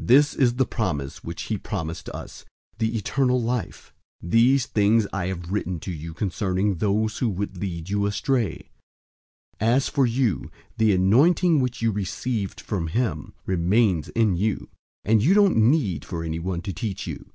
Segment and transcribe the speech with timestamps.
[0.00, 2.44] 002:025 This is the promise which he promised us,
[2.78, 3.94] the eternal life.
[4.24, 8.70] 002:026 These things I have written to you concerning those who would lead you astray.
[9.60, 14.68] 002:027 As for you, the anointing which you received from him remains in you,
[15.04, 17.30] and you don't need for anyone to teach you.